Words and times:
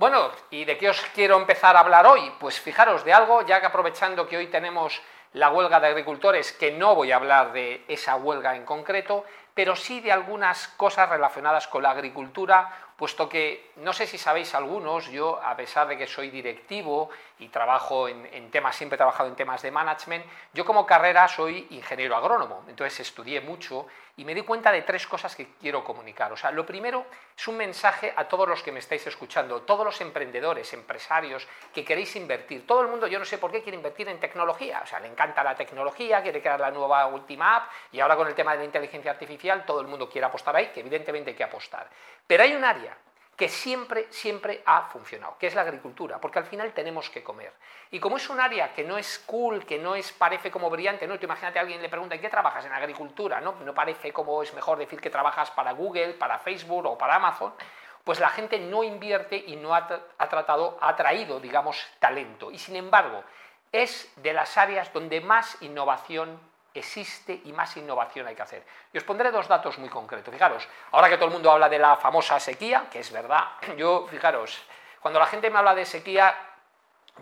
Bueno, 0.00 0.30
¿y 0.50 0.64
de 0.64 0.78
qué 0.78 0.88
os 0.88 0.98
quiero 1.14 1.36
empezar 1.36 1.76
a 1.76 1.80
hablar 1.80 2.06
hoy? 2.06 2.32
Pues 2.40 2.58
fijaros 2.58 3.04
de 3.04 3.12
algo, 3.12 3.42
ya 3.42 3.60
que 3.60 3.66
aprovechando 3.66 4.26
que 4.26 4.38
hoy 4.38 4.46
tenemos 4.46 4.98
la 5.32 5.50
huelga 5.50 5.78
de 5.80 5.88
agricultores, 5.88 6.52
que 6.52 6.72
no 6.72 6.94
voy 6.94 7.12
a 7.12 7.16
hablar 7.16 7.52
de 7.52 7.84
esa 7.88 8.16
huelga 8.16 8.56
en 8.56 8.64
concreto, 8.64 9.24
pero 9.54 9.76
sí 9.76 10.00
de 10.00 10.12
algunas 10.12 10.68
cosas 10.68 11.08
relacionadas 11.08 11.68
con 11.68 11.82
la 11.82 11.90
agricultura, 11.90 12.90
puesto 12.96 13.28
que 13.28 13.70
no 13.76 13.92
sé 13.92 14.06
si 14.06 14.18
sabéis 14.18 14.54
algunos, 14.54 15.08
yo 15.10 15.40
a 15.42 15.56
pesar 15.56 15.88
de 15.88 15.96
que 15.96 16.06
soy 16.06 16.28
directivo 16.28 17.08
y 17.38 17.48
trabajo 17.48 18.08
en, 18.08 18.50
temas, 18.50 18.76
siempre 18.76 18.96
he 18.96 18.98
trabajado 18.98 19.28
en 19.28 19.36
temas 19.36 19.62
de 19.62 19.70
management, 19.70 20.24
yo 20.52 20.66
como 20.66 20.84
carrera 20.84 21.26
soy 21.26 21.66
ingeniero 21.70 22.14
agrónomo, 22.14 22.62
entonces 22.68 23.00
estudié 23.00 23.40
mucho 23.40 23.86
y 24.18 24.24
me 24.26 24.34
di 24.34 24.42
cuenta 24.42 24.70
de 24.70 24.82
tres 24.82 25.06
cosas 25.06 25.34
que 25.34 25.54
quiero 25.58 25.82
comunicar. 25.82 26.30
O 26.30 26.36
sea, 26.36 26.50
lo 26.50 26.66
primero 26.66 27.06
es 27.34 27.48
un 27.48 27.56
mensaje 27.56 28.12
a 28.14 28.28
todos 28.28 28.46
los 28.46 28.62
que 28.62 28.70
me 28.70 28.80
estáis 28.80 29.06
escuchando, 29.06 29.62
todos 29.62 29.82
los 29.82 29.98
emprendedores, 30.02 30.74
empresarios 30.74 31.48
que 31.72 31.86
queréis 31.86 32.14
invertir. 32.16 32.66
Todo 32.66 32.82
el 32.82 32.88
mundo, 32.88 33.06
yo 33.06 33.18
no 33.18 33.24
sé 33.24 33.38
por 33.38 33.50
qué 33.50 33.62
quiere 33.62 33.78
invertir 33.78 34.10
en 34.10 34.20
tecnología. 34.20 34.82
O 34.84 34.86
sea, 34.86 35.00
encanta 35.20 35.44
la 35.44 35.54
tecnología, 35.54 36.22
quiere 36.22 36.40
crear 36.40 36.58
la 36.58 36.70
nueva 36.70 37.06
última 37.06 37.56
app 37.56 37.70
y 37.92 38.00
ahora 38.00 38.16
con 38.16 38.26
el 38.26 38.34
tema 38.34 38.52
de 38.52 38.58
la 38.58 38.64
inteligencia 38.64 39.10
artificial 39.10 39.66
todo 39.66 39.80
el 39.80 39.86
mundo 39.86 40.08
quiere 40.08 40.26
apostar 40.26 40.56
ahí, 40.56 40.68
que 40.68 40.80
evidentemente 40.80 41.30
hay 41.30 41.36
que 41.36 41.44
apostar. 41.44 41.88
Pero 42.26 42.42
hay 42.42 42.54
un 42.54 42.64
área 42.64 42.96
que 43.36 43.48
siempre, 43.48 44.06
siempre 44.10 44.62
ha 44.64 44.82
funcionado, 44.82 45.36
que 45.38 45.46
es 45.46 45.54
la 45.54 45.62
agricultura, 45.62 46.18
porque 46.18 46.38
al 46.38 46.46
final 46.46 46.72
tenemos 46.72 47.10
que 47.10 47.22
comer. 47.22 47.52
Y 47.90 48.00
como 48.00 48.16
es 48.16 48.28
un 48.30 48.40
área 48.40 48.72
que 48.72 48.82
no 48.84 48.96
es 48.96 49.18
cool, 49.20 49.64
que 49.66 49.78
no 49.78 49.94
es 49.94 50.10
parece 50.12 50.50
como 50.50 50.70
brillante, 50.70 51.06
¿no? 51.06 51.18
Tú 51.18 51.26
imagínate 51.26 51.58
a 51.58 51.62
alguien 51.62 51.82
le 51.82 51.88
pregunta, 51.88 52.14
¿en 52.14 52.20
qué 52.20 52.28
trabajas? 52.28 52.64
En 52.64 52.72
agricultura, 52.72 53.40
¿no? 53.40 53.56
No 53.64 53.74
parece 53.74 54.12
como 54.12 54.42
es 54.42 54.52
mejor 54.54 54.78
decir 54.78 55.00
que 55.00 55.10
trabajas 55.10 55.50
para 55.50 55.72
Google, 55.72 56.14
para 56.14 56.38
Facebook 56.38 56.86
o 56.86 56.98
para 56.98 57.16
Amazon, 57.16 57.52
pues 58.04 58.20
la 58.20 58.30
gente 58.30 58.58
no 58.58 58.82
invierte 58.84 59.36
y 59.36 59.56
no 59.56 59.74
ha, 59.74 59.88
ha 60.18 60.28
tratado, 60.28 60.78
ha 60.80 60.96
traído, 60.96 61.40
digamos, 61.40 61.82
talento. 61.98 62.50
Y 62.50 62.58
sin 62.58 62.76
embargo, 62.76 63.22
es 63.72 64.12
de 64.16 64.32
las 64.32 64.56
áreas 64.56 64.92
donde 64.92 65.20
más 65.20 65.60
innovación 65.62 66.40
existe 66.74 67.40
y 67.44 67.52
más 67.52 67.76
innovación 67.76 68.26
hay 68.26 68.34
que 68.34 68.42
hacer. 68.42 68.64
Y 68.92 68.98
os 68.98 69.04
pondré 69.04 69.30
dos 69.30 69.48
datos 69.48 69.78
muy 69.78 69.88
concretos. 69.88 70.32
Fijaros, 70.32 70.68
ahora 70.92 71.08
que 71.08 71.16
todo 71.16 71.26
el 71.26 71.32
mundo 71.32 71.50
habla 71.50 71.68
de 71.68 71.78
la 71.78 71.96
famosa 71.96 72.38
sequía, 72.38 72.86
que 72.90 73.00
es 73.00 73.10
verdad, 73.10 73.44
yo, 73.76 74.06
fijaros, 74.08 74.62
cuando 75.00 75.18
la 75.18 75.26
gente 75.26 75.50
me 75.50 75.58
habla 75.58 75.74
de 75.74 75.84
sequía, 75.84 76.34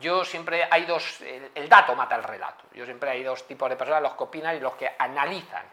yo 0.00 0.24
siempre 0.24 0.68
hay 0.70 0.84
dos, 0.84 1.20
el, 1.54 1.68
dato 1.68 1.94
mata 1.94 2.16
el 2.16 2.22
relato. 2.22 2.64
Yo 2.72 2.84
siempre 2.84 3.10
hay 3.10 3.22
dos 3.22 3.46
tipos 3.46 3.68
de 3.68 3.76
personas, 3.76 4.02
los 4.02 4.14
que 4.14 4.24
opinan 4.24 4.56
y 4.56 4.60
los 4.60 4.74
que 4.74 4.90
analizan. 4.98 5.64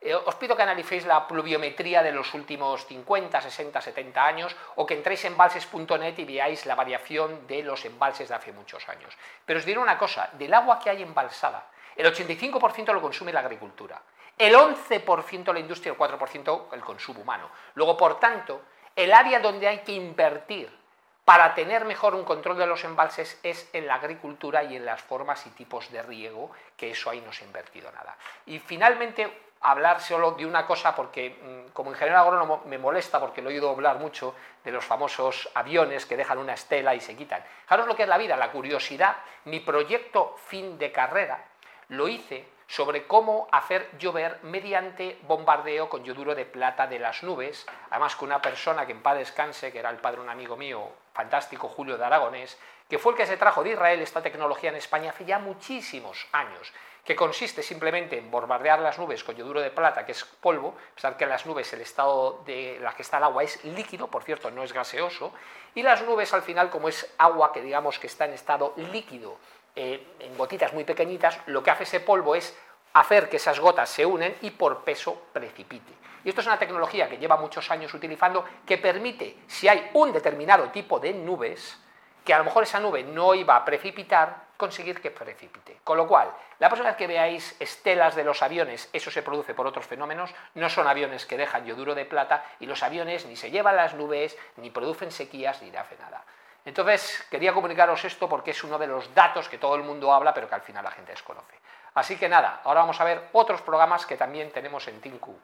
Eh, 0.00 0.14
os 0.14 0.34
pido 0.40 0.56
que 0.56 0.64
analicéis 0.64 1.04
la 1.04 1.28
pluviometría 1.28 2.02
de 2.02 2.10
los 2.12 2.32
últimos 2.32 2.86
50, 2.86 3.40
60, 3.40 3.80
70 3.80 4.24
años 4.24 4.56
o 4.76 4.86
que 4.86 4.94
entréis 4.96 5.24
en 5.28 5.32
embalses.net 5.32 6.16
y 6.16 6.24
veáis 6.24 6.64
la 6.64 6.74
variación 6.74 7.46
de 7.46 7.62
los 7.62 7.84
embalses 7.84 8.30
de 8.30 8.34
hace 8.34 8.52
muchos 8.52 8.88
años. 8.88 9.12
Pero 9.44 9.60
os 9.60 9.66
diré 9.66 9.78
una 9.78 9.98
cosa, 9.98 10.30
del 10.32 10.54
agua 10.54 10.80
que 10.80 10.88
hay 10.88 11.02
embalsada, 11.02 11.68
el 11.96 12.06
85% 12.06 12.94
lo 12.94 13.02
consume 13.02 13.32
la 13.32 13.40
agricultura, 13.40 14.00
el 14.38 14.54
11% 14.54 15.52
la 15.52 15.60
industria 15.60 15.90
y 15.90 15.92
el 15.92 16.00
4% 16.00 16.72
el 16.72 16.80
consumo 16.80 17.20
humano. 17.20 17.50
Luego, 17.74 17.98
por 17.98 18.18
tanto, 18.18 18.62
el 18.96 19.12
área 19.12 19.38
donde 19.38 19.68
hay 19.68 19.80
que 19.80 19.92
invertir 19.92 20.80
para 21.26 21.54
tener 21.54 21.84
mejor 21.84 22.14
un 22.14 22.24
control 22.24 22.56
de 22.56 22.66
los 22.66 22.82
embalses 22.84 23.38
es 23.42 23.68
en 23.74 23.86
la 23.86 23.96
agricultura 23.96 24.64
y 24.64 24.76
en 24.76 24.86
las 24.86 25.02
formas 25.02 25.46
y 25.46 25.50
tipos 25.50 25.92
de 25.92 26.02
riego, 26.02 26.50
que 26.74 26.90
eso 26.92 27.10
ahí 27.10 27.20
no 27.20 27.32
se 27.34 27.44
ha 27.44 27.46
invertido 27.46 27.92
nada. 27.92 28.16
Y 28.46 28.58
finalmente, 28.58 29.49
hablar 29.60 30.00
solo 30.00 30.32
de 30.32 30.46
una 30.46 30.66
cosa, 30.66 30.94
porque 30.94 31.30
mm, 31.30 31.72
como 31.72 31.90
ingeniero 31.90 32.18
agrónomo 32.18 32.62
me 32.66 32.78
molesta, 32.78 33.20
porque 33.20 33.42
lo 33.42 33.50
he 33.50 33.54
oído 33.54 33.70
hablar 33.70 33.98
mucho 33.98 34.34
de 34.64 34.72
los 34.72 34.84
famosos 34.84 35.50
aviones 35.54 36.06
que 36.06 36.16
dejan 36.16 36.38
una 36.38 36.54
estela 36.54 36.94
y 36.94 37.00
se 37.00 37.16
quitan. 37.16 37.42
Fijaros 37.64 37.86
lo 37.86 37.96
que 37.96 38.04
es 38.04 38.08
la 38.08 38.18
vida, 38.18 38.36
la 38.36 38.50
curiosidad. 38.50 39.16
Mi 39.44 39.60
proyecto 39.60 40.36
fin 40.46 40.78
de 40.78 40.90
carrera 40.92 41.44
lo 41.88 42.08
hice 42.08 42.48
sobre 42.70 43.06
cómo 43.06 43.48
hacer 43.50 43.90
llover 43.98 44.38
mediante 44.44 45.18
bombardeo 45.22 45.88
con 45.88 46.04
yoduro 46.04 46.36
de 46.36 46.46
plata 46.46 46.86
de 46.86 47.00
las 47.00 47.24
nubes, 47.24 47.66
además 47.90 48.14
con 48.14 48.28
una 48.28 48.40
persona 48.40 48.86
que 48.86 48.92
en 48.92 49.02
paz 49.02 49.18
descanse, 49.18 49.72
que 49.72 49.80
era 49.80 49.90
el 49.90 49.98
padre 49.98 50.18
de 50.18 50.22
un 50.22 50.30
amigo 50.30 50.56
mío, 50.56 50.88
fantástico, 51.12 51.68
Julio 51.68 51.98
de 51.98 52.04
Aragonés, 52.04 52.56
que 52.88 52.98
fue 52.98 53.12
el 53.12 53.18
que 53.18 53.26
se 53.26 53.36
trajo 53.36 53.64
de 53.64 53.70
Israel 53.70 54.00
esta 54.00 54.22
tecnología 54.22 54.70
en 54.70 54.76
España 54.76 55.10
hace 55.10 55.24
ya 55.24 55.40
muchísimos 55.40 56.28
años, 56.30 56.72
que 57.04 57.16
consiste 57.16 57.62
simplemente 57.62 58.18
en 58.18 58.30
bombardear 58.30 58.80
las 58.80 58.98
nubes 58.98 59.24
con 59.24 59.34
yoduro 59.34 59.60
de 59.60 59.70
plata, 59.70 60.04
que 60.04 60.12
es 60.12 60.24
polvo, 60.24 60.76
a 60.92 60.94
pesar 60.94 61.16
que 61.16 61.26
las 61.26 61.46
nubes, 61.46 61.72
el 61.72 61.80
estado 61.80 62.42
de 62.44 62.78
la 62.80 62.94
que 62.94 63.02
está 63.02 63.18
el 63.18 63.24
agua 63.24 63.42
es 63.42 63.64
líquido, 63.64 64.08
por 64.08 64.22
cierto, 64.22 64.50
no 64.50 64.62
es 64.62 64.72
gaseoso, 64.72 65.32
y 65.74 65.82
las 65.82 66.02
nubes 66.02 66.32
al 66.34 66.42
final, 66.42 66.70
como 66.70 66.88
es 66.88 67.12
agua 67.18 67.52
que 67.52 67.62
digamos 67.62 67.98
que 67.98 68.06
está 68.06 68.26
en 68.26 68.34
estado 68.34 68.74
líquido, 68.76 69.36
eh, 69.74 70.14
en 70.18 70.36
gotitas 70.36 70.72
muy 70.72 70.84
pequeñitas, 70.84 71.38
lo 71.46 71.62
que 71.62 71.70
hace 71.70 71.84
ese 71.84 72.00
polvo 72.00 72.34
es 72.34 72.56
hacer 72.92 73.28
que 73.28 73.36
esas 73.36 73.60
gotas 73.60 73.88
se 73.88 74.04
unen 74.04 74.36
y 74.42 74.50
por 74.50 74.82
peso 74.82 75.22
precipite. 75.32 75.92
Y 76.24 76.28
esto 76.28 76.40
es 76.40 76.46
una 76.46 76.58
tecnología 76.58 77.08
que 77.08 77.18
lleva 77.18 77.36
muchos 77.36 77.70
años 77.70 77.94
utilizando 77.94 78.44
que 78.66 78.78
permite, 78.78 79.38
si 79.46 79.68
hay 79.68 79.90
un 79.94 80.12
determinado 80.12 80.68
tipo 80.70 80.98
de 80.98 81.12
nubes, 81.12 81.78
que 82.24 82.34
a 82.34 82.38
lo 82.38 82.44
mejor 82.44 82.62
esa 82.62 82.80
nube 82.80 83.02
no 83.02 83.34
iba 83.34 83.56
a 83.56 83.64
precipitar, 83.64 84.50
conseguir 84.56 85.00
que 85.00 85.10
precipite. 85.10 85.78
Con 85.82 85.96
lo 85.96 86.06
cual, 86.06 86.30
la 86.58 86.68
próxima 86.68 86.90
vez 86.90 86.96
que 86.96 87.06
veáis 87.06 87.56
estelas 87.60 88.14
de 88.14 88.24
los 88.24 88.42
aviones, 88.42 88.90
eso 88.92 89.10
se 89.10 89.22
produce 89.22 89.54
por 89.54 89.66
otros 89.66 89.86
fenómenos, 89.86 90.34
no 90.54 90.68
son 90.68 90.86
aviones 90.86 91.24
que 91.24 91.38
dejan 91.38 91.64
yoduro 91.64 91.94
de 91.94 92.04
plata 92.04 92.44
y 92.60 92.66
los 92.66 92.82
aviones 92.82 93.24
ni 93.24 93.36
se 93.36 93.50
llevan 93.50 93.76
las 93.76 93.94
nubes, 93.94 94.36
ni 94.56 94.70
producen 94.70 95.10
sequías, 95.10 95.62
ni 95.62 95.74
hacen 95.74 95.98
nada. 95.98 96.24
Entonces, 96.64 97.26
quería 97.30 97.54
comunicaros 97.54 98.04
esto 98.04 98.28
porque 98.28 98.50
es 98.50 98.62
uno 98.62 98.78
de 98.78 98.86
los 98.86 99.14
datos 99.14 99.48
que 99.48 99.56
todo 99.56 99.74
el 99.76 99.82
mundo 99.82 100.12
habla, 100.12 100.34
pero 100.34 100.48
que 100.48 100.54
al 100.54 100.60
final 100.60 100.84
la 100.84 100.90
gente 100.90 101.12
desconoce. 101.12 101.58
Así 101.94 102.16
que 102.16 102.28
nada, 102.28 102.60
ahora 102.64 102.80
vamos 102.80 103.00
a 103.00 103.04
ver 103.04 103.28
otros 103.32 103.62
programas 103.62 104.04
que 104.04 104.16
también 104.16 104.52
tenemos 104.52 104.86
en 104.88 105.00
Tinku. 105.00 105.38